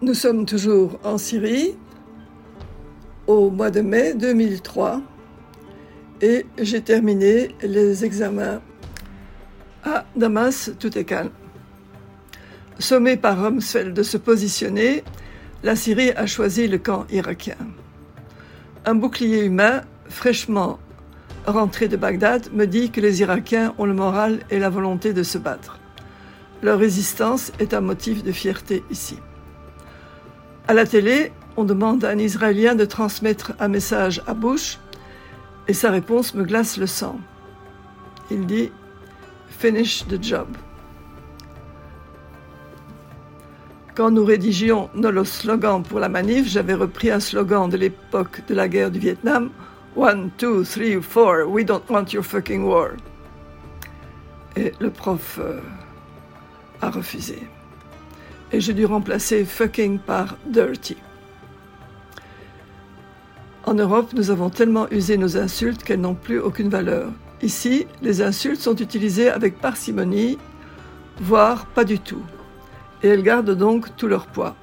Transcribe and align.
Nous 0.00 0.14
sommes 0.14 0.46
toujours 0.46 0.96
en 1.02 1.18
Syrie 1.18 1.74
au 3.26 3.50
mois 3.50 3.72
de 3.72 3.80
mai 3.80 4.14
2003 4.14 5.02
et 6.22 6.46
j'ai 6.56 6.80
terminé 6.82 7.56
les 7.62 8.04
examens 8.04 8.60
à 9.82 10.04
Damas, 10.14 10.70
tout 10.78 10.96
est 10.96 11.04
calme. 11.04 11.32
Sommé 12.78 13.16
par 13.16 13.42
Rumsfeld 13.42 13.92
de 13.92 14.04
se 14.04 14.16
positionner, 14.16 15.02
la 15.64 15.74
Syrie 15.74 16.12
a 16.12 16.26
choisi 16.26 16.68
le 16.68 16.78
camp 16.78 17.04
irakien. 17.10 17.56
Un 18.84 18.94
bouclier 18.94 19.44
humain 19.44 19.82
fraîchement 20.08 20.78
rentré 21.44 21.88
de 21.88 21.96
Bagdad 21.96 22.52
me 22.52 22.68
dit 22.68 22.92
que 22.92 23.00
les 23.00 23.20
Irakiens 23.20 23.74
ont 23.78 23.84
le 23.84 23.94
moral 23.94 24.38
et 24.50 24.60
la 24.60 24.70
volonté 24.70 25.12
de 25.12 25.24
se 25.24 25.38
battre. 25.38 25.80
Leur 26.62 26.78
résistance 26.78 27.50
est 27.58 27.74
un 27.74 27.80
motif 27.80 28.22
de 28.22 28.30
fierté 28.30 28.84
ici. 28.92 29.16
À 30.68 30.74
la 30.74 30.84
télé, 30.84 31.32
on 31.56 31.64
demande 31.64 32.04
à 32.04 32.10
un 32.10 32.18
Israélien 32.18 32.74
de 32.74 32.84
transmettre 32.84 33.52
un 33.58 33.68
message 33.68 34.20
à 34.26 34.34
Bush 34.34 34.78
et 35.66 35.72
sa 35.72 35.90
réponse 35.90 36.34
me 36.34 36.44
glace 36.44 36.76
le 36.76 36.86
sang. 36.86 37.18
Il 38.30 38.44
dit 38.44 38.70
Finish 39.48 40.06
the 40.08 40.22
job. 40.22 40.46
Quand 43.94 44.10
nous 44.10 44.26
rédigions 44.26 44.90
nos 44.94 45.24
slogans 45.24 45.82
pour 45.82 46.00
la 46.00 46.10
manif, 46.10 46.46
j'avais 46.46 46.74
repris 46.74 47.10
un 47.10 47.18
slogan 47.18 47.70
de 47.70 47.78
l'époque 47.78 48.42
de 48.46 48.54
la 48.54 48.68
guerre 48.68 48.90
du 48.90 48.98
Vietnam 48.98 49.48
One, 49.96 50.30
two, 50.36 50.64
three, 50.64 51.00
four, 51.00 51.46
we 51.48 51.64
don't 51.64 51.88
want 51.88 52.12
your 52.12 52.22
fucking 52.22 52.62
war. 52.62 52.90
Et 54.54 54.74
le 54.80 54.90
prof 54.90 55.38
euh, 55.40 55.60
a 56.82 56.90
refusé. 56.90 57.48
Et 58.52 58.60
j'ai 58.60 58.72
dû 58.72 58.86
remplacer 58.86 59.44
fucking 59.44 59.98
par 59.98 60.36
dirty. 60.46 60.96
En 63.64 63.74
Europe, 63.74 64.12
nous 64.14 64.30
avons 64.30 64.48
tellement 64.48 64.88
usé 64.90 65.18
nos 65.18 65.36
insultes 65.36 65.82
qu'elles 65.82 66.00
n'ont 66.00 66.14
plus 66.14 66.40
aucune 66.40 66.70
valeur. 66.70 67.10
Ici, 67.42 67.86
les 68.00 68.22
insultes 68.22 68.60
sont 68.60 68.76
utilisées 68.76 69.28
avec 69.28 69.60
parcimonie, 69.60 70.38
voire 71.20 71.66
pas 71.66 71.84
du 71.84 71.98
tout. 71.98 72.22
Et 73.02 73.08
elles 73.08 73.22
gardent 73.22 73.54
donc 73.54 73.94
tout 73.96 74.06
leur 74.06 74.26
poids. 74.26 74.56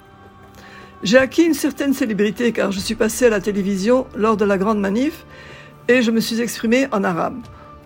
J'ai 1.03 1.17
acquis 1.17 1.43
une 1.43 1.53
certaine 1.53 1.93
célébrité 1.93 2.51
car 2.51 2.71
je 2.71 2.79
suis 2.79 2.95
passé 2.95 3.27
à 3.27 3.29
la 3.29 3.41
télévision 3.41 4.07
lors 4.15 4.37
de 4.37 4.45
la 4.45 4.57
grande 4.57 4.79
manif 4.79 5.25
et 5.87 6.01
je 6.01 6.09
me 6.09 6.19
suis 6.19 6.41
exprimé 6.41 6.87
en 6.91 7.03
arabe. 7.03 7.37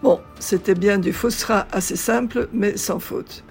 Bon, 0.02 0.22
c'était 0.40 0.76
bien 0.76 0.98
du 0.98 1.12
faussera 1.12 1.68
assez 1.74 1.98
simple, 1.98 2.48
mais 2.54 2.78
sans 2.78 3.00
faute. 3.00 3.44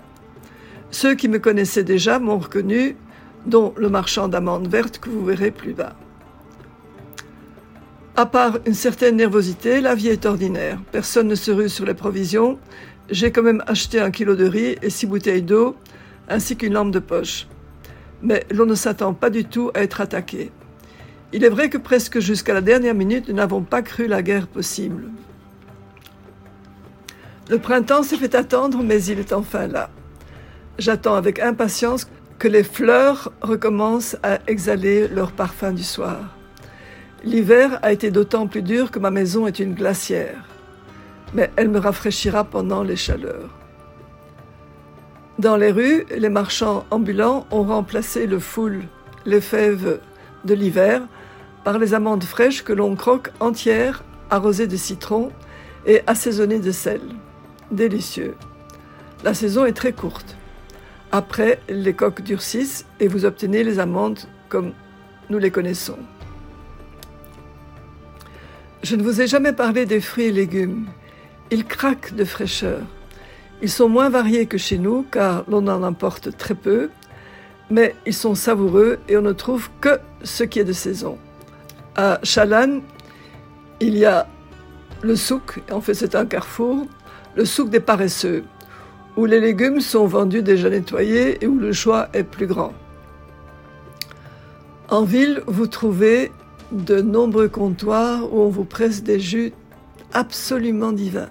Ceux 0.90 1.14
qui 1.14 1.28
me 1.28 1.38
connaissaient 1.38 1.84
déjà 1.84 2.18
m'ont 2.18 2.38
reconnu, 2.38 2.96
dont 3.46 3.74
le 3.76 3.88
marchand 3.88 4.28
d'amandes 4.28 4.68
vertes 4.68 4.98
que 4.98 5.10
vous 5.10 5.24
verrez 5.24 5.50
plus 5.50 5.74
bas. 5.74 5.96
À 8.16 8.26
part 8.26 8.58
une 8.66 8.74
certaine 8.74 9.16
nervosité, 9.16 9.80
la 9.80 9.94
vie 9.94 10.08
est 10.08 10.26
ordinaire. 10.26 10.80
Personne 10.90 11.28
ne 11.28 11.34
se 11.34 11.50
rue 11.50 11.68
sur 11.68 11.84
les 11.84 11.94
provisions. 11.94 12.58
J'ai 13.10 13.30
quand 13.30 13.44
même 13.44 13.62
acheté 13.66 14.00
un 14.00 14.10
kilo 14.10 14.34
de 14.34 14.44
riz 14.44 14.76
et 14.82 14.90
six 14.90 15.06
bouteilles 15.06 15.42
d'eau, 15.42 15.76
ainsi 16.28 16.56
qu'une 16.56 16.72
lampe 16.72 16.90
de 16.90 16.98
poche. 16.98 17.46
Mais 18.22 18.44
l'on 18.50 18.66
ne 18.66 18.74
s'attend 18.74 19.14
pas 19.14 19.30
du 19.30 19.44
tout 19.44 19.70
à 19.74 19.82
être 19.82 20.00
attaqué. 20.00 20.50
Il 21.32 21.44
est 21.44 21.48
vrai 21.48 21.68
que 21.68 21.78
presque 21.78 22.18
jusqu'à 22.18 22.54
la 22.54 22.60
dernière 22.60 22.94
minute, 22.94 23.28
nous 23.28 23.34
n'avons 23.34 23.62
pas 23.62 23.82
cru 23.82 24.08
la 24.08 24.22
guerre 24.22 24.48
possible. 24.48 25.04
Le 27.48 27.58
printemps 27.58 28.02
s'est 28.02 28.16
fait 28.16 28.34
attendre, 28.34 28.82
mais 28.82 29.02
il 29.04 29.20
est 29.20 29.32
enfin 29.32 29.68
là. 29.68 29.90
J'attends 30.78 31.16
avec 31.16 31.40
impatience 31.40 32.08
que 32.38 32.46
les 32.46 32.62
fleurs 32.62 33.32
recommencent 33.42 34.16
à 34.22 34.38
exhaler 34.46 35.08
leur 35.08 35.32
parfum 35.32 35.72
du 35.72 35.82
soir. 35.82 36.36
L'hiver 37.24 37.80
a 37.82 37.92
été 37.92 38.12
d'autant 38.12 38.46
plus 38.46 38.62
dur 38.62 38.92
que 38.92 39.00
ma 39.00 39.10
maison 39.10 39.48
est 39.48 39.58
une 39.58 39.74
glacière, 39.74 40.44
mais 41.34 41.50
elle 41.56 41.68
me 41.68 41.80
rafraîchira 41.80 42.44
pendant 42.44 42.84
les 42.84 42.94
chaleurs. 42.94 43.50
Dans 45.40 45.56
les 45.56 45.72
rues, 45.72 46.06
les 46.16 46.28
marchands 46.28 46.86
ambulants 46.92 47.46
ont 47.50 47.64
remplacé 47.64 48.26
le 48.26 48.38
foule, 48.38 48.84
les 49.26 49.40
fèves 49.40 49.98
de 50.44 50.54
l'hiver, 50.54 51.02
par 51.64 51.80
les 51.80 51.92
amandes 51.92 52.22
fraîches 52.22 52.62
que 52.62 52.72
l'on 52.72 52.94
croque 52.94 53.32
entières, 53.40 54.04
arrosées 54.30 54.68
de 54.68 54.76
citron 54.76 55.32
et 55.86 56.02
assaisonnées 56.06 56.60
de 56.60 56.70
sel. 56.70 57.00
Délicieux. 57.72 58.36
La 59.24 59.34
saison 59.34 59.64
est 59.64 59.72
très 59.72 59.92
courte. 59.92 60.37
Après, 61.10 61.60
les 61.68 61.94
coques 61.94 62.22
durcissent 62.22 62.84
et 63.00 63.08
vous 63.08 63.24
obtenez 63.24 63.64
les 63.64 63.78
amandes 63.78 64.20
comme 64.48 64.72
nous 65.30 65.38
les 65.38 65.50
connaissons. 65.50 65.98
Je 68.82 68.94
ne 68.94 69.02
vous 69.02 69.20
ai 69.20 69.26
jamais 69.26 69.52
parlé 69.52 69.86
des 69.86 70.00
fruits 70.00 70.26
et 70.26 70.32
légumes. 70.32 70.86
Ils 71.50 71.64
craquent 71.64 72.14
de 72.14 72.24
fraîcheur. 72.24 72.80
Ils 73.62 73.70
sont 73.70 73.88
moins 73.88 74.08
variés 74.08 74.46
que 74.46 74.58
chez 74.58 74.78
nous 74.78 75.04
car 75.10 75.44
l'on 75.48 75.66
en 75.66 75.82
importe 75.82 76.36
très 76.36 76.54
peu, 76.54 76.90
mais 77.70 77.94
ils 78.06 78.14
sont 78.14 78.34
savoureux 78.34 78.98
et 79.08 79.16
on 79.16 79.22
ne 79.22 79.32
trouve 79.32 79.70
que 79.80 79.98
ce 80.22 80.44
qui 80.44 80.60
est 80.60 80.64
de 80.64 80.72
saison. 80.72 81.18
À 81.96 82.20
Chalan, 82.22 82.80
il 83.80 83.96
y 83.96 84.04
a 84.04 84.28
le 85.02 85.16
souk, 85.16 85.60
en 85.70 85.80
fait 85.80 85.94
c'est 85.94 86.14
un 86.14 86.26
carrefour, 86.26 86.86
le 87.34 87.44
souk 87.44 87.70
des 87.70 87.80
paresseux, 87.80 88.44
où 89.18 89.26
les 89.26 89.40
légumes 89.40 89.80
sont 89.80 90.06
vendus 90.06 90.42
déjà 90.42 90.70
nettoyés 90.70 91.42
et 91.42 91.48
où 91.48 91.58
le 91.58 91.72
choix 91.72 92.08
est 92.12 92.22
plus 92.22 92.46
grand. 92.46 92.72
En 94.90 95.02
ville, 95.02 95.42
vous 95.48 95.66
trouvez 95.66 96.30
de 96.70 97.00
nombreux 97.00 97.48
comptoirs 97.48 98.32
où 98.32 98.42
on 98.42 98.48
vous 98.48 98.64
presse 98.64 99.02
des 99.02 99.18
jus 99.18 99.52
absolument 100.12 100.92
divins. 100.92 101.30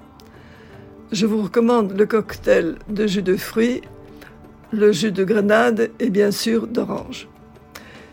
Je 1.14 1.26
vous 1.26 1.42
recommande 1.42 1.98
le 1.98 2.06
cocktail 2.06 2.76
de 2.90 3.08
jus 3.08 3.22
de 3.22 3.38
fruits, 3.38 3.80
le 4.74 4.92
jus 4.92 5.14
de 5.14 5.24
grenade 5.24 5.90
et 6.00 6.10
bien 6.10 6.32
sûr 6.32 6.68
d'orange. 6.68 7.30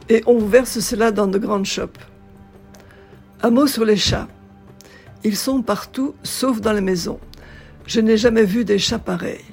Et 0.09 0.23
on 0.27 0.39
vous 0.39 0.49
verse 0.49 0.79
cela 0.79 1.11
dans 1.11 1.27
de 1.27 1.39
grandes 1.39 1.67
chopes. 1.67 1.99
Un 3.43 3.51
mot 3.51 3.67
sur 3.67 3.85
les 3.85 3.97
chats. 3.97 4.29
Ils 5.25 5.37
sont 5.37 5.63
partout 5.63 6.15
sauf 6.23 6.61
dans 6.61 6.73
les 6.73 6.81
maisons. 6.81 7.19
Je 7.89 8.01
n'ai 8.01 8.17
jamais 8.17 8.45
vu 8.45 8.65
des 8.65 8.79
chats 8.79 9.01
pareils. 9.01 9.45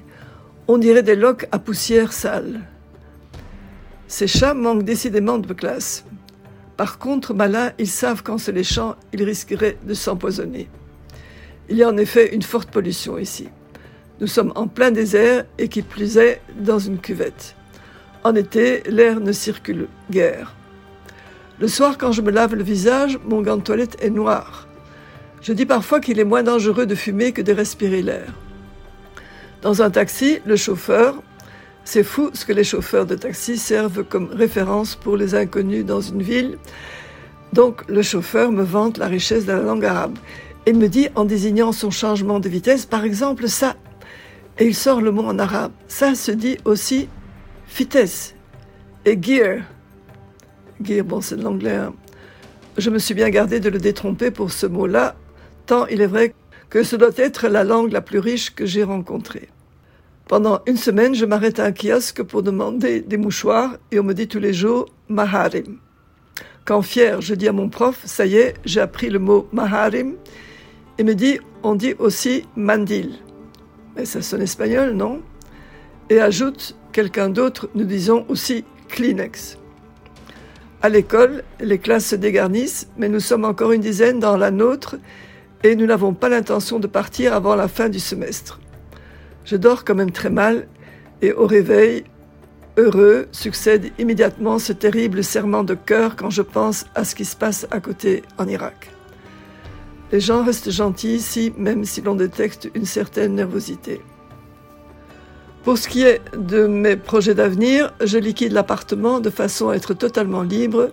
On 0.68 0.78
dirait 0.78 1.04
des 1.04 1.16
loques 1.16 1.48
à 1.52 1.60
poussière 1.60 2.14
sale. 2.14 2.62
Ces 4.08 4.28
chats 4.28 4.54
manquent 4.54 4.84
décidément 4.84 5.38
de 5.38 5.54
classe. 5.54 6.06
Par 6.78 7.00
contre, 7.00 7.34
malins, 7.34 7.72
ils 7.80 7.88
savent 7.88 8.24
qu'en 8.24 8.38
se 8.38 8.52
léchant, 8.52 8.96
ils 9.14 9.24
risqueraient 9.24 9.78
de 9.86 9.94
s'empoisonner. 9.94 10.70
Il 11.70 11.78
y 11.78 11.84
a 11.84 11.90
en 11.90 11.98
effet 11.98 12.36
une 12.36 12.42
forte 12.42 12.70
pollution 12.70 13.18
ici. 13.18 13.50
Nous 14.20 14.28
sommes 14.28 14.52
en 14.56 14.68
plein 14.68 14.92
désert 14.92 15.46
et 15.58 15.68
qui 15.68 15.82
plus 15.82 16.18
est 16.18 16.42
dans 16.60 16.80
une 16.80 17.00
cuvette. 17.00 17.56
En 18.24 18.36
été, 18.36 18.84
l'air 18.84 19.20
ne 19.20 19.32
circule 19.32 19.88
guère. 20.12 20.54
Le 21.60 21.68
soir, 21.68 21.98
quand 21.98 22.12
je 22.12 22.22
me 22.22 22.32
lave 22.32 22.54
le 22.54 22.64
visage, 22.64 23.20
mon 23.26 23.42
gant 23.42 23.58
de 23.58 23.64
toilette 23.64 23.98
est 24.02 24.10
noir. 24.10 24.68
Je 25.42 25.54
dis 25.54 25.66
parfois 25.66 26.00
qu'il 26.00 26.20
est 26.20 26.24
moins 26.24 26.44
dangereux 26.44 26.86
de 26.86 26.96
fumer 26.96 27.32
que 27.32 27.42
de 27.42 27.52
respirer 27.52 28.04
l'air. 28.04 28.32
Dans 29.62 29.84
un 29.84 29.92
taxi, 29.92 30.40
le 30.46 30.56
chauffeur, 30.56 31.22
c'est 31.84 32.04
fou 32.04 32.32
ce 32.34 32.46
que 32.46 32.54
les 32.54 32.64
chauffeurs 32.64 33.06
de 33.06 33.16
taxi 33.16 33.58
servent 33.58 34.04
comme 34.04 34.30
référence 34.32 34.96
pour 34.96 35.18
les 35.18 35.36
inconnus 35.36 35.86
dans 35.86 36.02
une 36.02 36.24
ville. 36.24 36.58
Donc 37.54 37.88
le 37.88 38.02
chauffeur 38.02 38.52
me 38.52 38.64
vante 38.64 38.98
la 38.98 39.08
richesse 39.08 39.46
de 39.46 39.52
la 39.52 39.62
langue 39.62 39.86
arabe 39.86 40.18
et 40.66 40.74
me 40.74 40.88
dit 40.88 41.10
en 41.16 41.26
désignant 41.26 41.72
son 41.72 41.92
changement 41.92 42.40
de 42.40 42.50
vitesse, 42.50 42.86
par 42.86 43.04
exemple 43.04 43.48
ça. 43.48 43.76
Et 44.58 44.66
il 44.66 44.76
sort 44.76 45.02
le 45.02 45.12
mot 45.12 45.24
en 45.24 45.38
arabe. 45.38 45.72
Ça 45.88 46.16
se 46.16 46.32
dit 46.32 46.58
aussi 46.66 47.08
vitesse 47.76 48.36
et 49.06 49.22
gear. 49.22 49.60
Gear, 50.82 51.04
bon, 51.04 51.22
c'est 51.22 51.36
de 51.36 51.44
l'anglais. 51.44 51.76
Hein. 51.76 51.94
Je 52.78 52.90
me 52.90 53.00
suis 53.00 53.14
bien 53.14 53.30
gardé 53.30 53.60
de 53.60 53.70
le 53.70 53.80
détromper 53.80 54.32
pour 54.32 54.52
ce 54.52 54.66
mot-là, 54.66 55.16
tant 55.66 55.86
il 55.88 56.02
est 56.02 56.08
vrai 56.08 56.34
que 56.72 56.84
ce 56.84 56.96
doit 56.96 57.12
être 57.18 57.50
la 57.50 57.66
langue 57.66 57.92
la 57.92 58.02
plus 58.02 58.20
riche 58.20 58.56
que 58.56 58.66
j'ai 58.66 58.84
rencontrée. 58.84 59.50
Pendant 60.28 60.62
une 60.66 60.78
semaine, 60.78 61.14
je 61.14 61.26
m'arrête 61.26 61.60
à 61.60 61.66
un 61.66 61.74
kiosque 61.74 62.24
pour 62.24 62.42
demander 62.42 63.02
des 63.02 63.18
mouchoirs 63.18 63.76
et 63.92 64.00
on 64.00 64.04
me 64.04 64.14
dit 64.14 64.30
tous 64.30 64.40
les 64.40 64.54
jours 64.54 64.86
maharim. 65.10 65.78
Quand 66.64 66.82
fier, 66.82 67.20
je 67.20 67.36
dis 67.36 67.50
à 67.50 67.52
mon 67.52 67.68
prof, 67.68 68.02
ça 68.06 68.26
y 68.26 68.38
est, 68.38 68.54
j'ai 68.64 68.80
appris 68.80 69.10
le 69.10 69.20
mot 69.20 69.50
maharim. 69.52 70.16
Il 70.98 71.06
me 71.06 71.14
dit, 71.14 71.40
on 71.62 71.76
dit 71.76 71.94
aussi 72.00 72.46
mandil. 72.56 73.16
Mais 73.98 74.06
ça 74.06 74.22
sonne 74.22 74.42
espagnol, 74.42 74.94
non? 74.94 75.22
Et 76.10 76.22
ajoute, 76.22 76.78
quelqu'un 76.94 77.28
d'autre, 77.28 77.70
nous 77.76 77.84
disons 77.84 78.26
aussi 78.30 78.64
Kleenex. 78.88 79.58
À 80.82 80.88
l'école, 80.88 81.44
les 81.60 81.80
classes 81.80 82.08
se 82.08 82.16
dégarnissent, 82.16 82.88
mais 82.98 83.10
nous 83.10 83.20
sommes 83.20 83.44
encore 83.44 83.74
une 83.74 83.82
dizaine 83.82 84.20
dans 84.20 84.38
la 84.38 84.52
nôtre 84.52 84.96
et 85.64 85.76
nous 85.76 85.86
n'avons 85.86 86.14
pas 86.14 86.30
l'intention 86.30 86.80
de 86.80 86.88
partir 86.88 87.34
avant 87.34 87.56
la 87.56 87.68
fin 87.68 87.90
du 87.90 88.00
semestre. 88.00 88.60
Je 89.46 89.56
dors 89.56 89.86
quand 89.86 89.96
même 89.96 90.12
très 90.12 90.30
mal 90.30 90.68
et 91.22 91.34
au 91.34 91.46
réveil, 91.46 92.04
heureux 92.78 93.28
succède 93.32 93.92
immédiatement 94.00 94.60
ce 94.60 94.74
terrible 94.74 95.24
serment 95.24 95.64
de 95.64 95.76
cœur 95.76 96.16
quand 96.16 96.30
je 96.30 96.42
pense 96.42 96.86
à 96.96 97.04
ce 97.04 97.16
qui 97.16 97.26
se 97.26 97.36
passe 97.36 97.68
à 97.72 97.80
côté 97.80 98.24
en 98.38 98.48
Irak. 98.48 98.90
Les 100.12 100.20
gens 100.20 100.44
restent 100.44 100.72
gentils 100.72 101.16
ici, 101.16 101.54
même 101.58 101.86
si 101.86 102.02
l'on 102.02 102.16
détecte 102.16 102.70
une 102.76 102.86
certaine 102.86 103.36
nervosité. 103.36 104.02
Pour 105.64 105.78
ce 105.78 105.88
qui 105.88 106.04
est 106.04 106.22
de 106.36 106.66
mes 106.66 106.98
projets 106.98 107.36
d'avenir, 107.36 107.94
je 108.04 108.18
liquide 108.18 108.52
l'appartement 108.52 109.20
de 109.20 109.30
façon 109.30 109.70
à 109.70 109.76
être 109.76 109.94
totalement 109.94 110.42
libre 110.42 110.90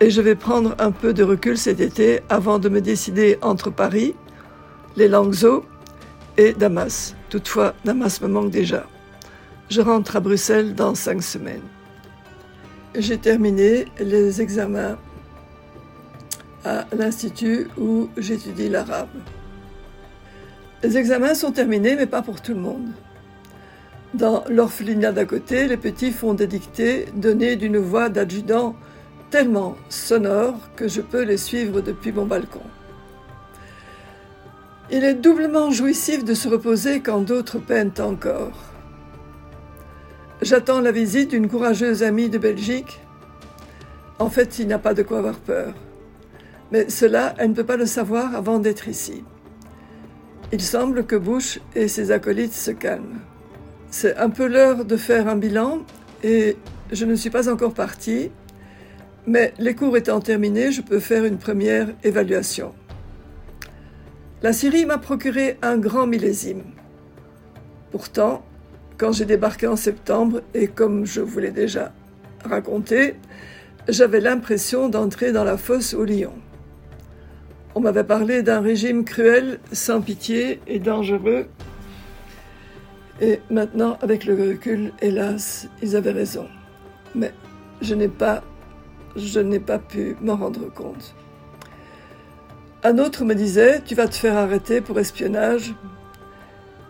et 0.00 0.10
je 0.10 0.20
vais 0.20 0.34
prendre 0.34 0.74
un 0.78 0.90
peu 0.90 1.14
de 1.14 1.22
recul 1.22 1.56
cet 1.56 1.80
été 1.80 2.20
avant 2.28 2.58
de 2.58 2.68
me 2.68 2.80
décider 2.80 3.38
entre 3.42 3.70
Paris, 3.70 4.14
les 4.96 5.08
Langzhou 5.08 5.62
et 6.36 6.52
Damas. 6.52 7.14
Toutefois, 7.30 7.74
Damas 7.84 8.20
me 8.20 8.28
manque 8.28 8.50
déjà. 8.50 8.86
Je 9.70 9.80
rentre 9.80 10.16
à 10.16 10.20
Bruxelles 10.20 10.74
dans 10.74 10.94
cinq 10.94 11.22
semaines. 11.22 11.62
J'ai 12.94 13.18
terminé 13.18 13.86
les 13.98 14.40
examens 14.40 14.96
à 16.64 16.86
l'Institut 16.96 17.68
où 17.78 18.08
j'étudie 18.16 18.68
l'arabe. 18.68 19.08
Les 20.82 20.98
examens 20.98 21.34
sont 21.34 21.52
terminés, 21.52 21.96
mais 21.96 22.06
pas 22.06 22.22
pour 22.22 22.40
tout 22.40 22.54
le 22.54 22.60
monde. 22.60 22.88
Dans 24.14 24.44
l'orphelinat 24.48 25.12
d'à 25.12 25.24
côté, 25.24 25.66
les 25.66 25.76
petits 25.76 26.12
font 26.12 26.34
des 26.34 26.46
dictées 26.46 27.06
données 27.14 27.56
d'une 27.56 27.78
voix 27.78 28.08
d'adjudant 28.08 28.76
tellement 29.30 29.76
sonore 29.88 30.54
que 30.76 30.88
je 30.88 31.00
peux 31.00 31.22
les 31.22 31.36
suivre 31.36 31.80
depuis 31.80 32.12
mon 32.12 32.26
balcon. 32.26 32.62
Il 34.90 35.02
est 35.02 35.14
doublement 35.14 35.70
jouissif 35.70 36.24
de 36.24 36.34
se 36.34 36.48
reposer 36.48 37.00
quand 37.00 37.20
d'autres 37.20 37.58
peinent 37.58 37.92
encore. 37.98 38.56
J'attends 40.42 40.80
la 40.80 40.92
visite 40.92 41.30
d'une 41.30 41.48
courageuse 41.48 42.02
amie 42.02 42.28
de 42.28 42.38
Belgique. 42.38 43.00
En 44.18 44.30
fait, 44.30 44.58
il 44.58 44.68
n'y 44.68 44.72
a 44.72 44.78
pas 44.78 44.94
de 44.94 45.02
quoi 45.02 45.18
avoir 45.18 45.38
peur. 45.38 45.74
Mais 46.70 46.88
cela, 46.88 47.34
elle 47.38 47.50
ne 47.50 47.54
peut 47.54 47.64
pas 47.64 47.76
le 47.76 47.86
savoir 47.86 48.34
avant 48.34 48.58
d'être 48.58 48.88
ici. 48.88 49.24
Il 50.52 50.62
semble 50.62 51.04
que 51.04 51.16
Bush 51.16 51.58
et 51.74 51.88
ses 51.88 52.12
acolytes 52.12 52.52
se 52.52 52.70
calment. 52.70 53.20
C'est 53.90 54.16
un 54.16 54.30
peu 54.30 54.46
l'heure 54.46 54.84
de 54.84 54.96
faire 54.96 55.26
un 55.26 55.36
bilan 55.36 55.80
et 56.22 56.56
je 56.92 57.04
ne 57.04 57.14
suis 57.16 57.30
pas 57.30 57.48
encore 57.48 57.74
partie, 57.74 58.30
mais 59.26 59.52
les 59.58 59.74
cours 59.74 59.96
étant 59.96 60.20
terminés, 60.20 60.72
je 60.72 60.82
peux 60.82 61.00
faire 61.00 61.24
une 61.24 61.38
première 61.38 61.88
évaluation. 62.04 62.72
La 64.42 64.52
Syrie 64.52 64.86
m'a 64.86 64.98
procuré 64.98 65.58
un 65.62 65.78
grand 65.78 66.06
millésime. 66.06 66.62
Pourtant, 67.90 68.44
quand 68.98 69.12
j'ai 69.12 69.24
débarqué 69.24 69.66
en 69.66 69.76
septembre, 69.76 70.42
et 70.54 70.68
comme 70.68 71.06
je 71.06 71.20
vous 71.20 71.38
l'ai 71.38 71.50
déjà 71.50 71.92
raconté, 72.44 73.14
j'avais 73.88 74.20
l'impression 74.20 74.88
d'entrer 74.88 75.32
dans 75.32 75.44
la 75.44 75.56
fosse 75.56 75.94
au 75.94 76.04
lion. 76.04 76.32
On 77.74 77.80
m'avait 77.80 78.04
parlé 78.04 78.42
d'un 78.42 78.60
régime 78.60 79.04
cruel, 79.04 79.58
sans 79.72 80.00
pitié 80.00 80.60
et 80.66 80.78
dangereux 80.78 81.46
et 83.20 83.40
maintenant, 83.48 83.96
avec 84.02 84.26
le 84.26 84.34
recul, 84.34 84.92
hélas, 85.00 85.68
ils 85.82 85.96
avaient 85.96 86.12
raison. 86.12 86.46
Mais 87.14 87.32
je 87.80 87.94
n'ai 87.94 88.08
pas, 88.08 88.42
je 89.16 89.40
n'ai 89.40 89.60
pas 89.60 89.78
pu 89.78 90.16
m'en 90.20 90.36
rendre 90.36 90.72
compte. 90.72 91.14
Un 92.84 92.98
autre 92.98 93.24
me 93.24 93.34
disait 93.34 93.82
Tu 93.84 93.94
vas 93.94 94.08
te 94.08 94.14
faire 94.14 94.36
arrêter 94.36 94.80
pour 94.80 94.98
espionnage. 94.98 95.74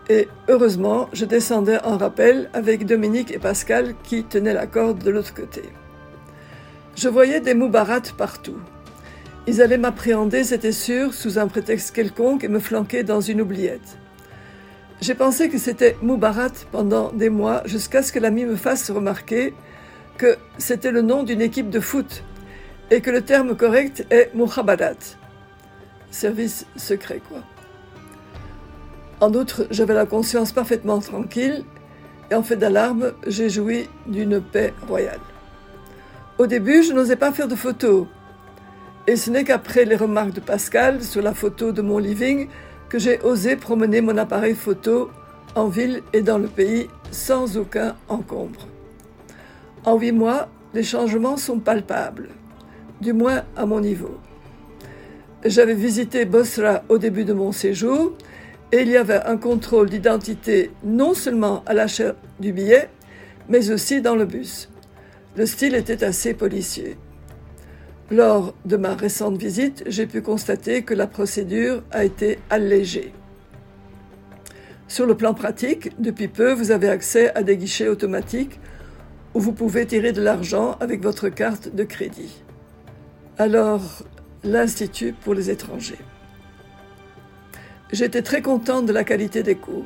Et 0.09 0.27
heureusement, 0.47 1.09
je 1.11 1.25
descendais 1.25 1.83
en 1.83 1.97
rappel 1.97 2.49
avec 2.53 2.85
Dominique 2.85 3.31
et 3.31 3.39
Pascal 3.39 3.95
qui 4.03 4.23
tenaient 4.23 4.53
la 4.53 4.67
corde 4.67 5.03
de 5.03 5.09
l'autre 5.09 5.33
côté. 5.33 5.63
Je 6.95 7.09
voyais 7.09 7.41
des 7.41 7.53
moubarates 7.53 8.13
partout. 8.13 8.57
Ils 9.47 9.61
allaient 9.61 9.77
m'appréhender, 9.77 10.43
c'était 10.43 10.71
sûr, 10.71 11.13
sous 11.13 11.39
un 11.39 11.47
prétexte 11.47 11.95
quelconque 11.95 12.43
et 12.43 12.49
me 12.49 12.59
flanquer 12.59 13.03
dans 13.03 13.21
une 13.21 13.41
oubliette. 13.41 13.97
J'ai 14.99 15.13
pensé 15.13 15.47
que 15.47 15.59
c'était 15.59 15.95
Moubarat 16.01 16.65
pendant 16.71 17.11
des 17.11 17.29
mois 17.29 17.61
jusqu'à 17.65 18.01
ce 18.01 18.11
que 18.11 18.17
l'ami 18.19 18.45
me 18.45 18.55
fasse 18.55 18.89
remarquer 18.89 19.53
que 20.17 20.37
c'était 20.57 20.91
le 20.91 21.01
nom 21.01 21.23
d'une 21.23 21.41
équipe 21.41 21.69
de 21.69 21.79
foot 21.79 22.23
et 22.91 23.01
que 23.01 23.11
le 23.11 23.21
terme 23.21 23.55
correct 23.55 24.05
est 24.09 24.31
Mouhabadat. 24.33 25.17
Service 26.09 26.65
secret, 26.75 27.21
quoi. 27.27 27.39
En 29.19 29.33
outre, 29.33 29.67
j'avais 29.71 29.93
la 29.93 30.05
conscience 30.05 30.51
parfaitement 30.51 30.99
tranquille 30.99 31.63
et 32.29 32.35
en 32.35 32.43
fait 32.43 32.55
d'alarme, 32.55 33.13
j'ai 33.25 33.49
joui 33.49 33.89
d'une 34.05 34.41
paix 34.41 34.73
royale. 34.87 35.19
Au 36.37 36.45
début, 36.45 36.83
je 36.83 36.93
n'osais 36.93 37.15
pas 37.15 37.31
faire 37.31 37.47
de 37.47 37.55
photos. 37.55 38.05
Et 39.07 39.15
ce 39.15 39.31
n'est 39.31 39.43
qu'après 39.43 39.85
les 39.85 39.95
remarques 39.95 40.33
de 40.33 40.39
Pascal 40.39 41.03
sur 41.03 41.21
la 41.21 41.33
photo 41.33 41.71
de 41.71 41.81
mon 41.81 41.97
living 41.97 42.47
que 42.89 42.99
j'ai 42.99 43.19
osé 43.21 43.55
promener 43.55 44.01
mon 44.01 44.17
appareil 44.17 44.53
photo 44.53 45.09
en 45.55 45.67
ville 45.67 46.03
et 46.13 46.21
dans 46.21 46.37
le 46.37 46.47
pays 46.47 46.89
sans 47.11 47.57
aucun 47.57 47.95
encombre. 48.07 48.67
En 49.87 49.97
huit 49.97 50.11
mois, 50.11 50.49
les 50.73 50.83
changements 50.83 51.37
sont 51.37 51.59
palpables, 51.59 52.27
du 52.99 53.13
moins 53.13 53.43
à 53.55 53.65
mon 53.65 53.79
niveau. 53.79 54.17
J'avais 55.45 55.75
visité 55.75 56.25
Bosra 56.25 56.83
au 56.89 56.97
début 56.97 57.23
de 57.23 57.31
mon 57.31 57.53
séjour 57.53 58.11
et 58.73 58.81
il 58.81 58.89
y 58.89 58.97
avait 58.97 59.23
un 59.23 59.37
contrôle 59.37 59.89
d'identité 59.89 60.71
non 60.83 61.13
seulement 61.13 61.63
à 61.65 61.73
l'achat 61.73 62.15
du 62.41 62.51
billet, 62.51 62.89
mais 63.47 63.71
aussi 63.71 64.01
dans 64.01 64.17
le 64.17 64.25
bus. 64.25 64.69
Le 65.37 65.45
style 65.45 65.73
était 65.73 66.03
assez 66.03 66.33
policier. 66.33 66.97
Lors 68.11 68.55
de 68.65 68.75
ma 68.75 68.93
récente 68.93 69.37
visite, 69.37 69.85
j'ai 69.87 70.05
pu 70.05 70.21
constater 70.21 70.81
que 70.81 70.95
la 70.95 71.07
procédure 71.07 71.81
a 71.91 72.03
été 72.03 72.39
allégée. 72.49 73.13
Sur 74.89 75.05
le 75.05 75.15
plan 75.15 75.33
pratique, 75.33 75.91
depuis 75.97 76.27
peu, 76.27 76.51
vous 76.51 76.71
avez 76.71 76.89
accès 76.89 77.33
à 77.35 77.43
des 77.43 77.55
guichets 77.55 77.87
automatiques 77.87 78.59
où 79.37 79.39
vous 79.39 79.53
pouvez 79.53 79.85
tirer 79.85 80.13
de 80.13 80.21
l'argent 80.23 80.77
avec 80.79 81.03
votre 81.03 81.29
carte 81.29 81.69
de 81.69 81.83
crédit. 81.83 82.41
Alors, 83.37 83.83
l'Institut 84.43 85.13
pour 85.13 85.35
les 85.35 85.51
étrangers. 85.51 85.99
J'étais 87.91 88.23
très 88.23 88.41
contente 88.41 88.87
de 88.87 88.93
la 88.93 89.03
qualité 89.03 89.43
des 89.43 89.53
cours. 89.53 89.85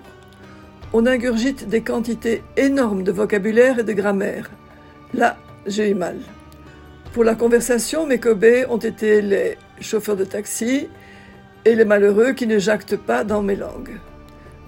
On 0.94 1.06
ingurgite 1.06 1.68
des 1.68 1.82
quantités 1.82 2.44
énormes 2.56 3.04
de 3.04 3.12
vocabulaire 3.12 3.80
et 3.80 3.84
de 3.84 3.92
grammaire. 3.92 4.50
Là, 5.14 5.36
j'ai 5.66 5.90
eu 5.90 5.96
mal. 5.96 6.16
Pour 7.12 7.26
la 7.26 7.36
conversation, 7.36 8.08
mes 8.08 8.22
cobés 8.22 8.66
ont 8.70 8.78
été 8.78 9.22
les 9.22 9.58
chauffeurs 9.82 10.16
de 10.16 10.24
taxi 10.24 10.88
et 11.66 11.76
les 11.76 11.84
malheureux 11.84 12.32
qui 12.32 12.48
ne 12.48 12.58
jactent 12.58 12.96
pas 12.96 13.26
dans 13.26 13.42
mes 13.42 13.58
langues. 13.58 14.00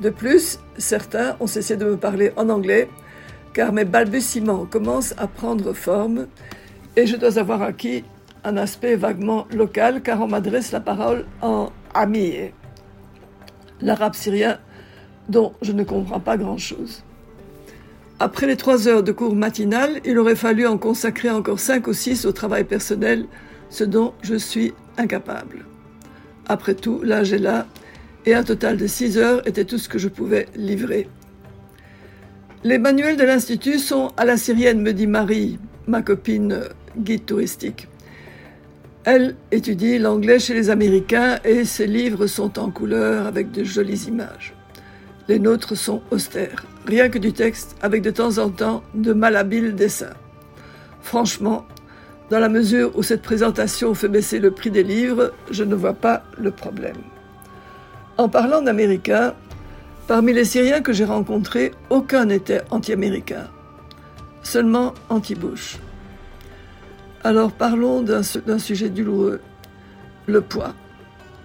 De 0.02 0.10
plus, 0.10 0.60
certains 0.78 1.38
ont 1.40 1.48
cessé 1.48 1.78
de 1.78 1.86
me 1.86 1.96
parler 1.96 2.34
en 2.36 2.50
anglais 2.50 2.90
car 3.54 3.72
mes 3.72 3.86
balbutiements 3.86 4.66
commencent 4.66 5.14
à 5.18 5.28
prendre 5.28 5.74
forme 5.74 6.28
et 6.96 7.06
je 7.06 7.16
dois 7.16 7.38
avoir 7.38 7.62
acquis 7.62 8.04
un 8.44 8.58
aspect 8.58 8.96
vaguement 8.96 9.48
local 9.54 10.02
car 10.02 10.22
on 10.22 10.28
m'adresse 10.28 10.72
la 10.72 10.80
parole 10.80 11.26
en 11.42 11.72
ami, 11.94 12.34
l'arabe 13.82 14.16
syrien 14.16 14.60
dont 15.30 15.54
je 15.62 15.72
ne 15.72 15.84
comprends 15.84 16.20
pas 16.20 16.38
grand-chose. 16.38 17.04
Après 18.20 18.48
les 18.48 18.58
trois 18.58 18.88
heures 18.88 19.04
de 19.04 19.12
cours 19.12 19.36
matinal, 19.36 20.02
il 20.06 20.18
aurait 20.18 20.36
fallu 20.36 20.68
en 20.68 20.78
consacrer 20.78 21.30
encore 21.30 21.60
cinq 21.60 21.88
ou 21.88 21.94
six 21.94 22.26
au 22.26 22.32
travail 22.32 22.64
personnel, 22.64 23.26
ce 23.70 23.84
dont 23.84 24.14
je 24.22 24.36
suis 24.36 24.74
incapable. 24.98 25.66
Après 26.48 26.76
tout, 26.76 27.02
l'âge 27.04 27.34
est 27.34 27.40
là, 27.40 27.68
et 28.26 28.34
un 28.34 28.44
total 28.44 28.78
de 28.78 28.88
six 28.88 29.18
heures 29.18 29.46
était 29.48 29.66
tout 29.66 29.78
ce 29.78 29.90
que 29.90 29.98
je 29.98 30.08
pouvais 30.08 30.48
livrer. 30.56 31.10
Les 32.66 32.78
manuels 32.78 33.18
de 33.18 33.26
l'Institut 33.26 33.78
sont 33.78 34.14
à 34.16 34.24
la 34.24 34.38
syrienne, 34.38 34.80
me 34.80 34.94
dit 34.94 35.06
Marie, 35.06 35.60
ma 35.86 36.02
copine 36.02 36.62
guide 36.98 37.26
touristique. 37.26 37.90
Elle 39.04 39.36
étudie 39.52 40.00
l'anglais 40.00 40.40
chez 40.40 40.54
les 40.54 40.70
Américains 40.70 41.40
et 41.44 41.66
ses 41.66 41.88
livres 41.88 42.26
sont 42.26 42.58
en 42.58 42.72
couleur 42.72 43.28
avec 43.28 43.52
de 43.52 43.66
jolies 43.66 44.06
images. 44.08 44.54
Les 45.28 45.40
nôtres 45.40 45.76
sont 45.76 46.02
austères, 46.10 46.66
rien 46.86 47.10
que 47.10 47.18
du 47.18 47.34
texte, 47.34 47.76
avec 47.82 48.02
de 48.02 48.12
temps 48.12 48.38
en 48.38 48.50
temps 48.50 48.82
de 48.96 49.12
malhabiles 49.12 49.76
dessins. 49.76 50.16
Franchement, 51.02 51.66
dans 52.30 52.40
la 52.40 52.48
mesure 52.48 52.98
où 52.98 53.04
cette 53.04 53.24
présentation 53.24 53.94
fait 53.94 54.08
baisser 54.08 54.40
le 54.40 54.52
prix 54.52 54.72
des 54.72 54.84
livres, 54.84 55.34
je 55.52 55.66
ne 55.66 55.76
vois 55.76 55.96
pas 55.96 56.24
le 56.38 56.52
problème. 56.52 56.96
En 58.16 58.30
parlant 58.30 58.62
d'Américains, 58.62 59.34
parmi 60.08 60.34
les 60.34 60.46
Syriens 60.46 60.82
que 60.82 60.94
j'ai 60.94 61.06
rencontrés, 61.06 61.72
aucun 61.90 62.26
n'était 62.26 62.62
anti-américain, 62.72 63.48
seulement 64.42 64.94
anti-Bush. 65.10 65.78
Alors 67.24 67.52
parlons 67.52 68.02
d'un 68.02 68.60
sujet 68.60 68.90
douloureux, 68.90 69.40
le 70.26 70.42
poids. 70.42 70.74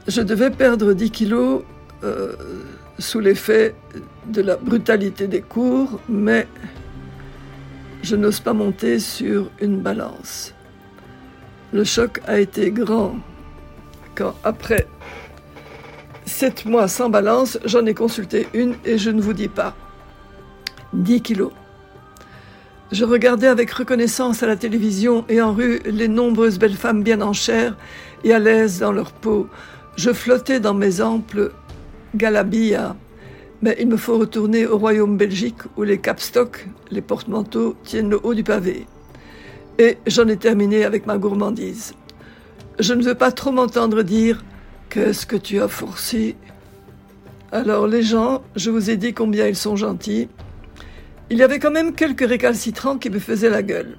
Je 0.07 0.23
devais 0.23 0.51
perdre 0.51 0.93
10 0.93 1.11
kilos 1.11 1.63
euh, 2.03 2.33
sous 2.99 3.21
l'effet 3.21 3.75
de 4.27 4.43
la 4.43 4.57
brutalité 4.57 5.29
des 5.29 5.43
cours, 5.43 6.01
mais 6.09 6.49
je 8.03 8.17
n'ose 8.17 8.41
pas 8.41 8.53
monter 8.53 8.99
sur 8.99 9.51
une 9.61 9.81
balance. 9.81 10.55
Le 11.73 11.85
choc 11.85 12.21
a 12.27 12.39
été 12.39 12.71
grand 12.71 13.17
quand, 14.15 14.35
après 14.43 14.87
sept 16.29 16.67
mois 16.67 16.87
sans 16.87 17.11
balance, 17.11 17.59
j'en 17.65 17.85
ai 17.87 17.95
consulté 17.95 18.47
une 18.55 18.75
et 18.85 18.99
je 18.99 19.11
ne 19.11 19.21
vous 19.21 19.33
dis 19.33 19.49
pas. 19.49 19.75
10 20.93 21.23
kilos. 21.23 21.53
Je 22.93 23.05
regardais 23.05 23.49
avec 23.49 23.71
reconnaissance 23.71 24.43
à 24.43 24.47
la 24.47 24.57
télévision 24.57 25.25
et 25.29 25.43
en 25.43 25.53
rue 25.53 25.81
les 25.85 26.09
nombreuses 26.09 26.59
belles 26.59 26.77
femmes 26.77 27.03
bien 27.03 27.21
en 27.21 27.33
chair 27.33 27.77
et 28.25 28.33
à 28.33 28.39
l'aise 28.39 28.79
dans 28.79 28.93
leur 28.93 29.13
peau. 29.13 29.49
Je 29.97 30.13
flottais 30.13 30.61
dans 30.61 30.75
mes 30.75 31.01
amples 31.01 31.51
galabillas. 32.15 32.97
Mais 33.61 33.77
il 33.81 33.89
me 33.89 33.97
faut 33.97 34.19
retourner 34.19 34.67
au 34.67 34.79
royaume 34.79 35.17
Belgique 35.17 35.63
où 35.77 35.83
les 35.83 35.99
capstocks, 35.99 36.69
les 36.91 37.03
porte-manteaux, 37.03 37.75
tiennent 37.83 38.09
le 38.09 38.21
haut 38.23 38.35
du 38.35 38.45
pavé. 38.45 38.87
Et 39.79 39.99
j'en 40.07 40.29
ai 40.29 40.37
terminé 40.37 40.85
avec 40.85 41.07
ma 41.07 41.19
gourmandise. 41.19 41.95
Je 42.79 42.95
ne 42.95 43.03
veux 43.03 43.17
pas 43.17 43.33
trop 43.33 43.51
m'entendre 43.51 44.03
dire 44.03 44.43
Qu'est-ce 44.91 45.27
que 45.27 45.37
tu 45.37 45.61
as 45.61 45.69
forcé? 45.69 46.35
Alors 47.53 47.87
les 47.87 48.03
gens, 48.03 48.43
je 48.57 48.71
vous 48.71 48.89
ai 48.89 48.97
dit 48.97 49.13
combien 49.13 49.47
ils 49.47 49.57
sont 49.57 49.77
gentils. 49.77 50.29
Il 51.29 51.37
y 51.37 51.43
avait 51.43 51.59
quand 51.59 51.71
même 51.71 51.95
quelques 51.95 52.27
récalcitrants 52.27 52.97
qui 52.97 53.11
me 53.11 53.19
faisaient 53.19 53.51
la 53.51 53.63
gueule. 53.63 53.99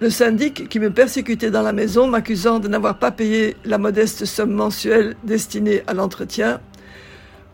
Le 0.00 0.10
syndic 0.10 0.68
qui 0.68 0.78
me 0.78 0.92
persécutait 0.92 1.50
dans 1.50 1.62
la 1.62 1.72
maison, 1.72 2.06
m'accusant 2.06 2.60
de 2.60 2.68
n'avoir 2.68 3.00
pas 3.00 3.10
payé 3.10 3.56
la 3.64 3.76
modeste 3.76 4.24
somme 4.24 4.52
mensuelle 4.52 5.16
destinée 5.24 5.82
à 5.88 5.94
l'entretien. 5.94 6.60